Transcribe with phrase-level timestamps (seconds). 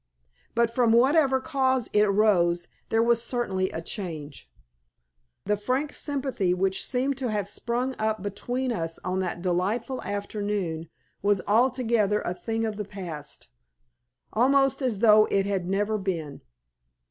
[0.55, 4.49] But from whatever cause it arose there was certainly a change.
[5.45, 10.89] The frank sympathy which seemed to have sprung up between us on that delightful afternoon
[11.21, 13.49] was altogether a thing of the past,
[14.33, 16.41] almost as though it had never been.